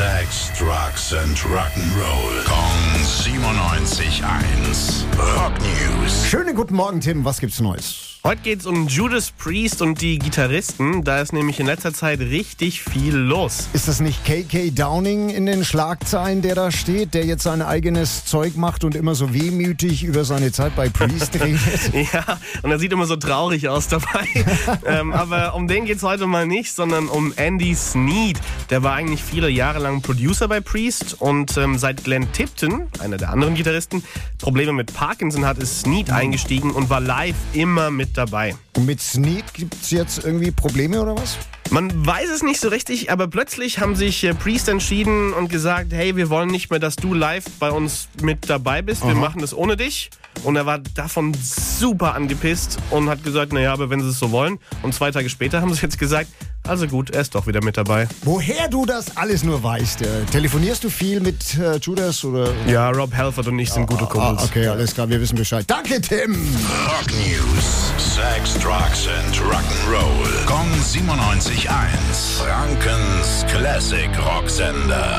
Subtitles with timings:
[0.00, 2.44] Sex, Drugs and Rock'n'Roll.
[2.46, 5.04] Kong 97.1.
[5.36, 6.26] Rock News.
[6.26, 7.22] Schönen guten Morgen, Tim.
[7.22, 8.09] Was gibt's Neues?
[8.22, 11.04] Heute geht's um Judas Priest und die Gitarristen.
[11.04, 13.70] Da ist nämlich in letzter Zeit richtig viel los.
[13.72, 18.26] Ist das nicht KK Downing in den Schlagzeilen, der da steht, der jetzt sein eigenes
[18.26, 22.12] Zeug macht und immer so wehmütig über seine Zeit bei Priest redet?
[22.12, 24.28] Ja, und er sieht immer so traurig aus dabei.
[24.84, 28.38] ähm, aber um den geht's heute mal nicht, sondern um Andy Sneed.
[28.68, 33.16] Der war eigentlich viele Jahre lang Producer bei Priest und ähm, seit Glenn Tipton, einer
[33.16, 34.04] der anderen Gitarristen,
[34.36, 38.54] Probleme mit Parkinson hat, ist Sneed eingestiegen und war live immer mit dabei.
[38.76, 41.36] Und mit Sneed gibt's jetzt irgendwie Probleme oder was?
[41.70, 45.92] Man weiß es nicht so richtig, aber plötzlich haben sich äh, Priest entschieden und gesagt,
[45.92, 49.04] hey, wir wollen nicht mehr, dass du live bei uns mit dabei bist.
[49.04, 49.20] Wir Aha.
[49.20, 50.10] machen das ohne dich.
[50.42, 54.32] Und er war davon super angepisst und hat gesagt, naja, aber wenn sie es so
[54.32, 54.58] wollen.
[54.82, 56.28] Und zwei Tage später haben sie jetzt gesagt,
[56.70, 58.06] also gut, er ist doch wieder mit dabei.
[58.22, 60.02] Woher du das alles nur weißt.
[60.02, 62.48] Äh, telefonierst du viel mit äh, Judas oder?
[62.66, 64.44] Ja, Rob Halford und ich sind gute Ah, Kumpels.
[64.44, 65.64] okay, alles klar, wir wissen Bescheid.
[65.66, 66.32] Danke, Tim.
[66.86, 67.90] Rock News.
[67.98, 70.46] Sex, Drugs and Rock'n'Roll.
[70.46, 71.68] Kong 97.1.
[72.38, 75.18] Frankens Classic Rocksender.